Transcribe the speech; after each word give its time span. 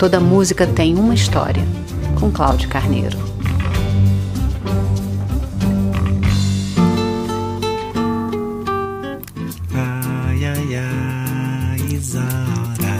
Toda 0.00 0.18
música 0.18 0.66
tem 0.66 0.94
uma 0.94 1.12
história, 1.12 1.62
com 2.18 2.30
Cláudio 2.30 2.70
Carneiro. 2.70 3.18
Ai, 9.74 10.46
ai, 10.46 10.74
ai, 10.74 11.94
Isaura. 11.94 12.96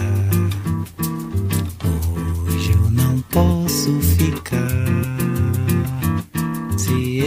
Hoje 2.47 2.73
eu 2.73 2.91
não 2.91 3.19
posso 3.31 3.99
ficar. 4.03 4.69
Se 6.77 7.21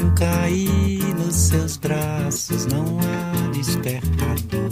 eu 0.00 0.10
cair 0.14 1.14
nos 1.18 1.36
seus 1.36 1.76
braços, 1.76 2.64
não 2.64 2.98
há 3.00 3.50
despertador 3.52 4.70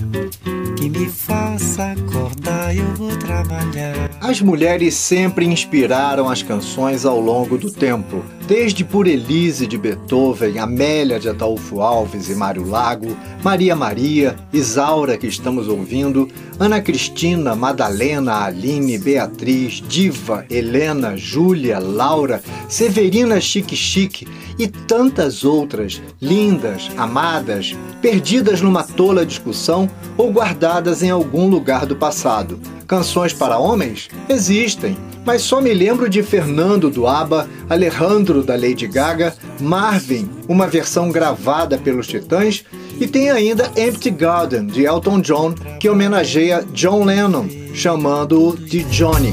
que 0.79 0.89
me 0.89 1.11
faça 1.11 1.93
acordar. 1.93 2.75
Eu 2.75 2.95
vou 2.95 3.15
trabalhar. 3.19 4.14
As 4.25 4.41
mulheres 4.41 4.95
sempre 4.95 5.45
inspiraram 5.45 6.31
as 6.31 6.43
canções 6.43 7.05
ao 7.05 7.21
longo 7.21 7.59
do 7.59 7.71
tempo, 7.71 8.25
desde 8.46 8.84
Por 8.84 9.07
Elise 9.07 9.66
de 9.66 9.79
Beethoven, 9.79 10.58
Amélia 10.58 11.18
de 11.18 11.29
Ataúfo 11.29 11.80
Alves 11.80 12.29
e 12.29 12.34
Mário 12.34 12.67
Lago, 12.67 13.17
Maria 13.43 13.75
Maria, 13.75 14.36
Isaura 14.53 15.17
que 15.17 15.26
estamos 15.26 15.68
ouvindo, 15.68 16.29
Ana 16.58 16.80
Cristina, 16.80 17.54
Madalena, 17.54 18.44
Aline, 18.44 18.98
Beatriz, 18.98 19.82
Diva, 19.89 20.44
Helena, 20.50 21.17
Júlia, 21.17 21.79
Laura, 21.79 22.43
Severina 22.68 23.40
Chique 23.40 23.76
Chique 23.76 24.26
e 24.58 24.68
tantas 24.68 25.45
outras, 25.45 26.00
lindas, 26.20 26.90
amadas, 26.96 27.75
perdidas 28.00 28.61
numa 28.61 28.84
tola 28.84 29.26
discussão 29.26 29.90
ou 30.17 30.31
guardadas 30.31 31.03
em 31.03 31.11
algum 31.11 31.48
lugar 31.48 31.86
do 31.86 31.96
passado. 31.96 32.61
Canções 32.86 33.33
para 33.33 33.58
homens? 33.58 34.08
Existem, 34.28 34.97
mas 35.25 35.42
só 35.42 35.61
me 35.61 35.73
lembro 35.73 36.09
de 36.09 36.23
Fernando 36.23 36.91
do 36.91 37.07
ABBA, 37.07 37.48
Alejandro 37.69 38.43
da 38.43 38.55
Lady 38.55 38.87
Gaga, 38.87 39.35
Marvin, 39.61 40.29
uma 40.48 40.67
versão 40.67 41.11
gravada 41.11 41.79
pelos 41.79 42.07
Titãs, 42.07 42.65
e 43.01 43.07
tem 43.07 43.31
ainda 43.31 43.71
Empty 43.77 44.11
Garden 44.11 44.67
de 44.67 44.85
Elton 44.85 45.21
John, 45.21 45.55
que 45.81 45.89
homenageia 45.89 46.65
John 46.73 47.05
Lennon, 47.05 47.47
chamando-o 47.73 48.57
de 48.57 48.85
Johnny. 48.85 49.33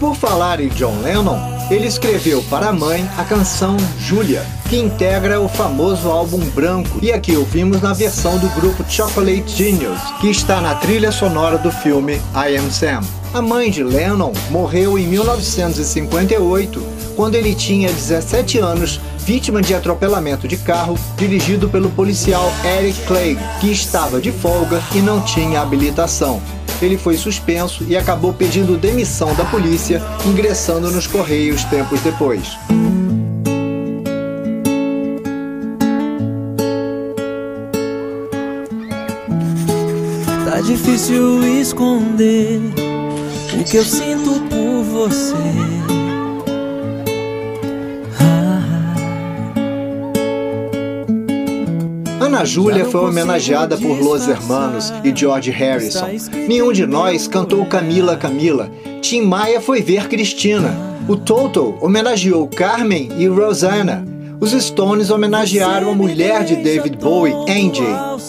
Por 0.00 0.16
falar 0.16 0.60
em 0.60 0.68
John 0.70 1.02
Lennon, 1.02 1.38
ele 1.70 1.86
escreveu 1.86 2.42
para 2.44 2.70
a 2.70 2.72
mãe 2.72 3.08
a 3.18 3.22
canção 3.22 3.76
Julia, 3.98 4.42
que 4.68 4.78
integra 4.78 5.38
o 5.38 5.48
famoso 5.48 6.08
álbum 6.08 6.40
branco, 6.50 6.98
e 7.02 7.12
aqui 7.12 7.36
ouvimos 7.36 7.82
na 7.82 7.92
versão 7.92 8.38
do 8.38 8.48
grupo 8.58 8.82
Chocolate 8.88 9.44
Genius, 9.46 10.00
que 10.18 10.30
está 10.30 10.60
na 10.62 10.74
trilha 10.74 11.12
sonora 11.12 11.58
do 11.58 11.70
filme 11.70 12.14
I 12.34 12.56
Am 12.56 12.70
Sam. 12.70 13.02
A 13.34 13.42
mãe 13.42 13.70
de 13.70 13.84
Lennon 13.84 14.32
morreu 14.50 14.98
em 14.98 15.06
1958, 15.06 16.82
quando 17.14 17.34
ele 17.34 17.54
tinha 17.54 17.92
17 17.92 18.58
anos, 18.58 18.98
vítima 19.18 19.60
de 19.60 19.74
atropelamento 19.74 20.48
de 20.48 20.56
carro 20.56 20.98
dirigido 21.16 21.68
pelo 21.68 21.90
policial 21.90 22.50
Eric 22.64 22.98
Clegg, 23.02 23.38
que 23.60 23.70
estava 23.70 24.18
de 24.18 24.32
folga 24.32 24.82
e 24.94 24.98
não 24.98 25.20
tinha 25.20 25.60
habilitação 25.60 26.40
ele 26.82 26.96
foi 26.96 27.16
suspenso 27.16 27.84
e 27.88 27.96
acabou 27.96 28.32
pedindo 28.32 28.76
demissão 28.76 29.34
da 29.34 29.44
polícia, 29.44 30.02
ingressando 30.26 30.90
nos 30.90 31.06
Correios 31.06 31.64
tempos 31.64 32.00
depois. 32.00 32.56
Tá 40.44 40.60
difícil 40.60 41.42
esconder 41.60 42.60
o 43.60 43.64
que 43.64 43.76
eu 43.76 43.84
sinto 43.84 44.40
por 44.48 44.82
você. 44.84 45.80
Ana 52.40 52.46
Júlia 52.46 52.86
foi 52.86 53.02
homenageada 53.02 53.76
por 53.76 54.02
Los 54.02 54.26
Hermanos 54.26 54.90
e 55.04 55.14
George 55.14 55.50
Harrison. 55.50 56.06
Nenhum 56.48 56.72
de 56.72 56.86
nós 56.86 57.28
cantou 57.28 57.66
Camila 57.66 58.16
Camila. 58.16 58.70
Tim 59.02 59.20
Maia 59.20 59.60
foi 59.60 59.82
ver 59.82 60.08
Cristina. 60.08 60.74
O 61.06 61.18
Toto 61.18 61.74
homenageou 61.82 62.48
Carmen 62.48 63.10
e 63.18 63.26
Rosanna. 63.26 64.06
Os 64.40 64.52
Stones 64.52 65.10
homenagearam 65.10 65.90
a 65.90 65.94
mulher 65.94 66.42
de 66.42 66.56
David 66.56 66.96
Bowie, 66.96 67.34
Angie. 67.46 67.84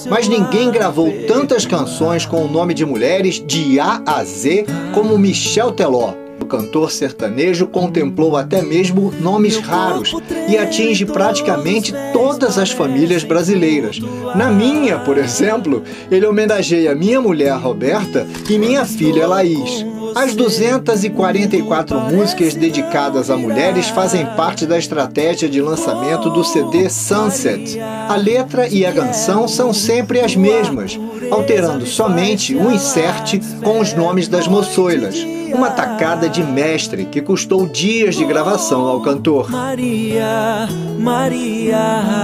Mas 0.10 0.28
ninguém 0.28 0.70
gravou 0.72 1.10
tantas 1.26 1.66
canções 1.66 2.26
com 2.26 2.44
o 2.44 2.52
nome 2.52 2.74
de 2.74 2.86
mulheres 2.86 3.42
de 3.42 3.80
A 3.80 4.02
a 4.06 4.26
Z 4.26 4.66
como 4.94 5.18
Michel 5.18 5.72
Teló. 5.72 6.21
Cantor 6.52 6.92
sertanejo 6.92 7.66
contemplou 7.66 8.36
até 8.36 8.62
mesmo 8.62 9.14
nomes 9.22 9.56
raros 9.56 10.14
e 10.50 10.58
atinge 10.58 11.06
praticamente 11.06 11.94
todas 12.12 12.58
as 12.58 12.72
famílias 12.72 13.24
brasileiras. 13.24 14.02
Na 14.36 14.52
minha, 14.52 15.00
por 15.00 15.18
exemplo, 15.18 15.82
ele 16.12 16.26
homenageia 16.26 16.94
minha 16.94 17.22
mulher 17.22 17.56
Roberta 17.56 18.28
e 18.50 18.60
minha 18.60 18.84
filha 18.84 19.26
Laís. 19.26 19.86
As 20.14 20.36
244 20.36 21.98
músicas 22.02 22.54
dedicadas 22.54 23.30
a 23.30 23.38
mulheres 23.38 23.88
fazem 23.88 24.26
parte 24.36 24.66
da 24.66 24.78
estratégia 24.78 25.48
de 25.48 25.62
lançamento 25.62 26.30
do 26.30 26.44
CD 26.44 26.90
Sunset. 26.90 27.80
A 27.80 28.16
letra 28.18 28.68
e 28.68 28.86
a 28.86 28.92
canção 28.92 29.48
são 29.48 29.74
sempre 29.74 30.20
as 30.20 30.36
mesmas, 30.36 31.00
alterando 31.32 31.86
somente 31.86 32.54
um 32.54 32.74
insert 32.74 33.40
com 33.64 33.80
os 33.80 33.94
nomes 33.94 34.28
das 34.28 34.50
moçoilas. 34.50 35.16
Uma 35.54 35.70
tacada 35.72 36.30
de 36.30 36.44
mestre 36.44 37.06
que 37.06 37.22
custou 37.22 37.68
dias 37.68 38.16
de 38.16 38.26
gravação 38.26 38.88
ao 38.88 39.02
cantor. 39.02 39.50
Maria, 39.50 40.68
Maria. 41.00 42.22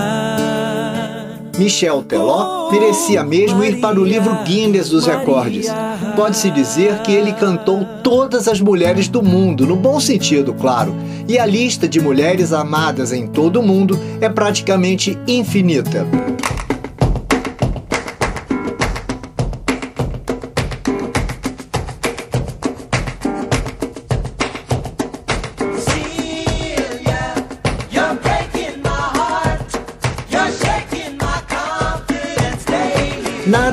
Michel 1.57 2.03
Teló 2.03 2.71
merecia 2.71 3.23
mesmo 3.23 3.63
ir 3.63 3.79
para 3.79 3.99
o 3.99 4.03
livro 4.03 4.43
Guinness 4.43 4.89
dos 4.89 5.07
Recordes. 5.07 5.67
Pode-se 6.16 6.51
dizer 6.51 6.99
que 7.01 7.11
ele 7.11 7.33
cantou 7.33 7.83
todas 8.03 8.47
as 8.47 8.61
mulheres 8.61 9.07
do 9.07 9.23
mundo, 9.23 9.66
no 9.66 9.75
bom 9.75 9.99
sentido, 9.99 10.53
claro, 10.53 10.95
e 11.27 11.39
a 11.39 11.45
lista 11.45 11.87
de 11.87 11.99
mulheres 11.99 12.53
amadas 12.53 13.11
em 13.11 13.27
todo 13.27 13.59
o 13.59 13.63
mundo 13.63 13.99
é 14.21 14.29
praticamente 14.29 15.17
infinita. 15.27 16.05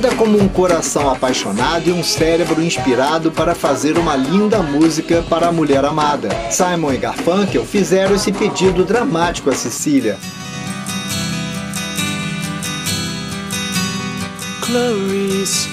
Nada 0.04 0.16
como 0.16 0.38
um 0.38 0.46
coração 0.46 1.08
apaixonado 1.08 1.88
e 1.88 1.92
um 1.92 2.04
cérebro 2.04 2.62
inspirado 2.62 3.32
para 3.32 3.54
fazer 3.54 3.96
uma 3.96 4.14
linda 4.14 4.62
música 4.62 5.24
para 5.30 5.48
a 5.48 5.52
mulher 5.52 5.82
amada. 5.82 6.28
Simon 6.50 6.92
e 6.92 6.98
Garfunkel 6.98 7.64
fizeram 7.64 8.14
esse 8.14 8.30
pedido 8.30 8.84
dramático 8.84 9.48
a 9.48 9.54
Cecília. 9.54 10.18
Clarice 14.60 15.70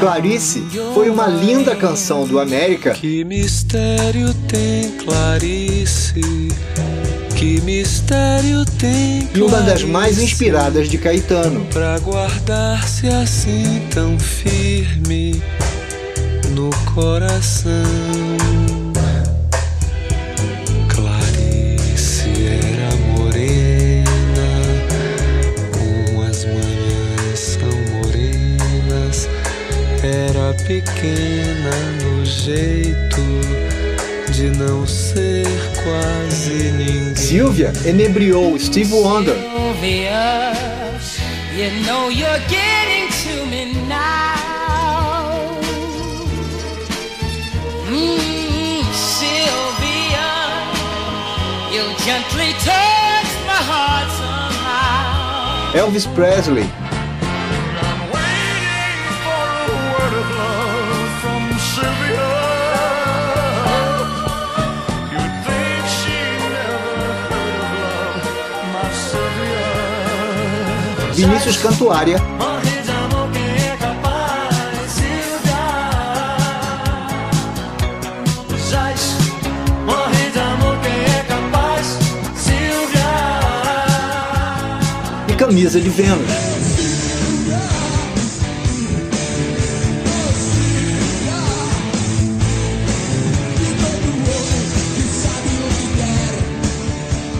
Clarice 0.00 0.64
foi 0.94 1.10
uma 1.10 1.28
linda 1.28 1.76
canção 1.76 2.26
do 2.26 2.40
América 2.40 2.90
Que 2.90 3.22
mistério 3.22 4.34
tem 4.48 4.96
Clarice? 4.96 6.20
Que 7.38 7.60
mistério 7.60 8.64
tem 8.64 9.28
e 9.32 9.40
uma 9.40 9.60
das 9.60 9.84
mais 9.84 10.18
inspiradas 10.18 10.88
de 10.88 10.98
Caetano. 10.98 11.64
Pra 11.66 11.96
guardar-se 12.00 13.06
assim 13.06 13.80
tão 13.94 14.18
firme 14.18 15.40
no 16.50 16.68
coração. 16.92 17.72
Clarice 20.88 22.28
era 22.44 22.96
morena, 23.16 24.02
como 25.72 26.22
as 26.22 26.44
manhãs 26.44 27.38
são 27.38 27.70
morenas. 27.94 29.28
Era 30.02 30.54
pequena 30.64 31.70
no 32.02 32.26
jeito 32.26 33.87
de 34.38 34.50
não 34.50 34.86
ser 34.86 35.44
quase 35.82 36.70
ninguém. 36.70 37.16
Silvia 37.16 37.72
enebriou 37.84 38.56
Steve 38.56 38.94
Wonder 38.94 39.34
Sylvia, 39.34 40.52
You 41.56 41.70
know 41.84 42.08
you're 42.08 42.38
getting 42.46 43.08
to 43.24 43.46
me 43.46 43.74
now. 43.88 45.58
Mm, 47.90 48.84
Sylvia, 48.94 50.28
you 51.72 51.82
gently 52.04 52.52
touch 52.62 53.30
my 53.44 53.60
heart 53.70 54.08
somehow. 54.20 55.74
Elvis 55.74 56.06
Presley, 56.14 56.70
capaz, 81.26 81.98
Silvia. 82.36 83.08
e 85.28 85.32
Camisa 85.34 85.80
de 85.80 85.88
Vênus. 85.88 86.48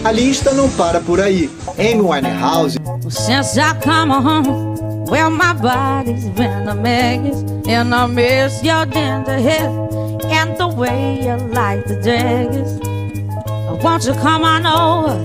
A 0.03 0.11
lista 0.11 0.53
não 0.53 0.69
para 0.71 0.99
por 0.99 1.21
aí. 1.21 1.49
Amy 1.77 2.01
Winehouse, 2.01 2.78
Since 3.25 3.57
I 3.57 3.79
come 3.81 4.09
home, 4.09 5.05
well, 5.05 5.29
my 5.29 5.53
body's 5.53 6.29
been 6.29 6.67
a 6.67 6.75
mess, 6.75 7.43
and 7.67 7.93
I 7.93 8.07
miss 8.07 8.63
your 8.63 8.85
tender 8.85 9.39
hair 9.39 9.69
and 10.31 10.57
the 10.57 10.67
way 10.67 11.21
you 11.21 11.35
like 11.53 11.85
the 11.85 11.95
dress. 12.01 12.79
Won't 13.83 14.05
you 14.05 14.13
come 14.13 14.43
on 14.43 14.65
over? 14.65 15.17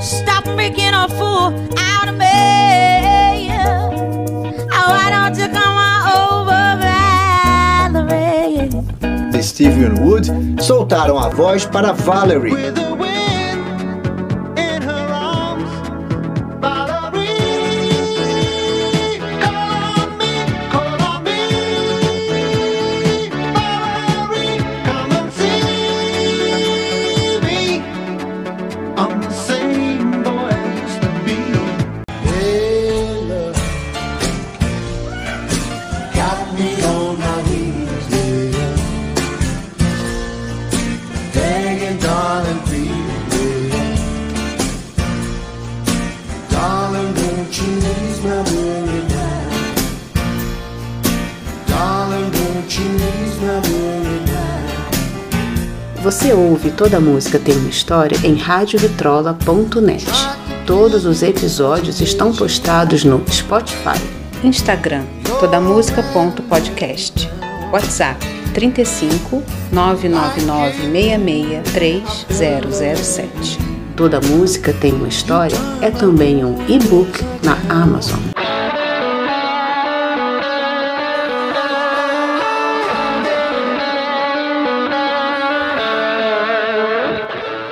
Stop 0.00 0.46
making 0.56 0.92
a 0.92 1.08
fool 1.08 1.52
out 1.78 2.08
of 2.08 2.16
me. 2.16 3.48
Oh, 4.72 4.88
why 4.94 5.10
don't 5.10 5.36
you 5.38 5.48
come 5.48 5.76
on 5.90 6.00
over, 6.18 6.76
Valerie? 8.02 9.42
Stevie 9.42 10.00
Wood 10.00 10.26
soltaram 10.60 11.18
a 11.18 11.30
voz 11.30 11.64
para 11.64 11.92
Valerie. 11.92 12.87
Você 56.08 56.32
ouve 56.32 56.70
Toda 56.70 56.98
Música 56.98 57.38
Tem 57.38 57.54
Uma 57.54 57.68
História 57.68 58.16
em 58.24 58.34
radiovitrola.net. 58.34 60.06
Todos 60.66 61.04
os 61.04 61.22
episódios 61.22 62.00
estão 62.00 62.32
postados 62.34 63.04
no 63.04 63.22
Spotify, 63.30 64.00
Instagram, 64.42 65.04
todamusica.podcast, 65.38 67.28
WhatsApp 67.70 68.26
35 68.54 69.42
999 69.70 70.72
66 70.90 72.24
3007. 72.30 73.58
Toda 73.94 74.18
Música 74.22 74.72
Tem 74.72 74.94
Uma 74.94 75.08
História 75.08 75.58
é 75.82 75.90
também 75.90 76.42
um 76.42 76.56
e-book 76.70 77.22
na 77.42 77.58
Amazon. 77.68 78.37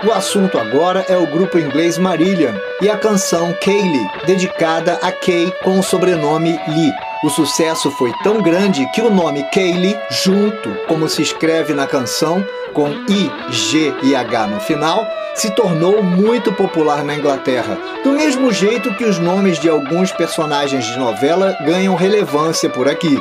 O 0.07 0.13
assunto 0.13 0.57
agora 0.57 1.05
é 1.09 1.17
o 1.17 1.27
grupo 1.27 1.59
inglês 1.59 1.99
Marillion 1.99 2.55
e 2.81 2.89
a 2.89 2.97
canção 2.97 3.53
Kaylee, 3.61 4.09
dedicada 4.25 5.01
a 5.03 5.11
Kay 5.11 5.53
com 5.65 5.81
o 5.81 5.83
sobrenome 5.83 6.53
Lee. 6.69 6.93
O 7.25 7.29
sucesso 7.29 7.91
foi 7.91 8.13
tão 8.23 8.41
grande 8.41 8.89
que 8.93 9.03
o 9.03 9.11
nome 9.11 9.43
Kaylee, 9.53 9.99
junto, 10.09 10.71
como 10.87 11.09
se 11.09 11.23
escreve 11.23 11.75
na 11.75 11.89
canção, 11.89 12.47
com 12.73 12.89
I, 12.89 13.33
G 13.51 13.93
e 14.05 14.15
H 14.15 14.47
no 14.47 14.61
final, 14.61 15.05
se 15.35 15.51
tornou 15.51 16.01
muito 16.05 16.53
popular 16.53 17.03
na 17.03 17.17
Inglaterra, 17.17 17.77
do 18.05 18.13
mesmo 18.13 18.53
jeito 18.53 18.95
que 18.95 19.05
os 19.05 19.19
nomes 19.19 19.59
de 19.59 19.69
alguns 19.69 20.13
personagens 20.13 20.85
de 20.85 20.97
novela 20.97 21.57
ganham 21.63 21.97
relevância 21.97 22.71
por 22.71 22.89
aqui. 22.89 23.19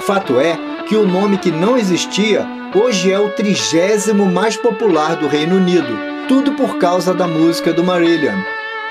Fato 0.00 0.40
é 0.40 0.58
que 0.88 0.96
o 0.96 1.06
nome 1.06 1.38
que 1.38 1.52
não 1.52 1.78
existia 1.78 2.44
hoje 2.74 3.12
é 3.12 3.20
o 3.20 3.30
trigésimo 3.30 4.26
mais 4.26 4.56
popular 4.56 5.14
do 5.14 5.28
Reino 5.28 5.58
Unido, 5.58 6.13
tudo 6.28 6.52
por 6.52 6.78
causa 6.78 7.12
da 7.12 7.26
música 7.26 7.72
do 7.72 7.84
Marillion. 7.84 8.38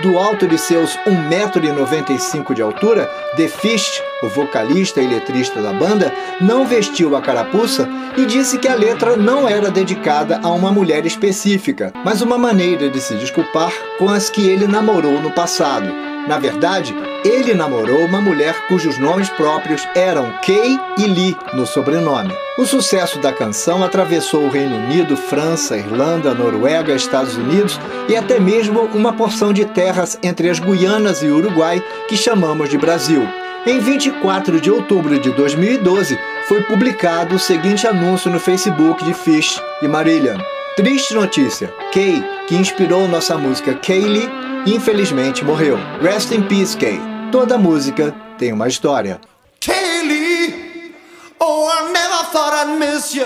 Do 0.02 0.18
alto 0.18 0.48
de 0.48 0.58
seus 0.58 0.98
1,95m 1.06 2.54
de 2.54 2.62
altura, 2.62 3.06
The 3.38 3.48
Fish, 3.48 4.02
o 4.24 4.30
vocalista 4.30 5.00
e 5.02 5.08
letrista 5.08 5.62
da 5.62 5.72
banda, 5.72 6.12
não 6.42 6.66
vestiu 6.66 7.16
a 7.16 7.22
carapuça 7.22 7.88
e 8.18 8.26
disse 8.26 8.58
que 8.58 8.68
a 8.68 8.76
letra 8.76 9.16
não 9.16 9.48
era 9.48 9.70
dedicada 9.70 10.40
a 10.44 10.50
uma 10.50 10.72
mulher 10.72 11.06
específica, 11.06 11.94
mas 12.04 12.22
uma 12.22 12.38
maneira 12.38 12.90
de 12.90 13.00
se 13.00 13.16
desculpar 13.16 13.72
com 14.00 14.10
as 14.10 14.30
que 14.30 14.48
ele 14.50 14.68
namorou 14.68 15.22
no 15.22 15.32
passado. 15.32 15.94
Na 16.28 16.40
verdade, 16.40 16.96
ele 17.24 17.54
namorou 17.54 18.06
uma 18.06 18.20
mulher 18.20 18.56
cujos 18.68 18.98
nomes 18.98 19.30
próprios 19.30 19.88
eram 19.96 20.32
Kay 20.46 20.80
e 20.98 21.06
Lee 21.06 21.38
no 21.54 21.66
sobrenome. 21.66 22.34
O 22.58 22.66
sucesso 22.66 23.20
da 23.20 23.32
canção 23.32 23.84
atravessou 23.84 24.44
o 24.44 24.50
Reino 24.50 24.76
Unido, 24.76 25.16
França, 25.16 25.78
Irlanda, 25.78 26.34
Noruega, 26.34 26.94
Estados 26.94 27.36
Unidos 27.36 27.80
e 28.08 28.16
até 28.16 28.40
mesmo 28.40 28.82
uma 28.94 29.14
porção 29.14 29.54
de 29.54 29.66
terras 29.66 30.20
entre 30.22 30.50
as 30.50 30.60
Guianas 30.60 31.22
e 31.22 31.28
Uruguai 31.28 31.84
que 32.08 32.18
chamamos 32.18 32.70
de 32.70 32.78
Brasil. 32.78 33.28
Em 33.66 33.80
24 33.80 34.60
de 34.60 34.70
outubro 34.70 35.18
de 35.18 35.32
2012, 35.32 36.20
foi 36.50 36.62
publicado 36.64 37.36
o 37.36 37.40
seguinte 37.40 37.88
anúncio 37.88 38.30
no 38.30 38.40
Facebook 38.40 39.04
de 39.06 39.14
Fish 39.14 39.62
e 39.82 39.88
Marillion. 39.88 40.38
Triste 40.76 41.14
notícia: 41.14 41.74
Kay, 41.94 42.22
que 42.48 42.56
inspirou 42.56 43.08
nossa 43.08 43.38
música 43.38 43.74
Kaylee, 43.74 44.30
infelizmente 44.66 45.46
morreu. 45.46 45.78
Rest 46.02 46.32
in 46.32 46.42
peace, 46.44 46.76
Kay. 46.76 47.13
Toda 47.34 47.58
música 47.58 48.16
tem 48.38 48.54
uma 48.54 48.68
história. 48.68 49.20
Kaylee, 49.60 50.94
oh, 51.40 51.68
I 51.68 51.92
never 51.92 52.26
thought 52.32 52.54
I'd 52.54 52.78
miss 52.78 53.16
you. 53.16 53.26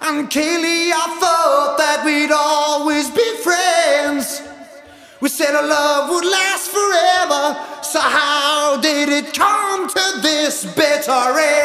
And 0.00 0.28
Kaylee, 0.28 0.90
I 0.90 1.16
thought 1.20 1.76
that 1.78 2.04
we'd 2.04 2.32
always 2.32 3.08
be 3.08 3.36
friends. 3.44 4.42
We 5.20 5.28
said 5.28 5.54
our 5.54 5.64
love 5.64 6.10
would 6.10 6.24
last 6.24 6.72
forever. 6.72 7.56
So, 7.82 8.00
how 8.00 8.80
did 8.80 9.10
it 9.10 9.32
come 9.32 9.86
to 9.90 10.20
this 10.22 10.64
bitter 10.64 11.12
end? 11.38 11.55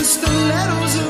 the 0.00 0.06
stilettos 0.06 1.09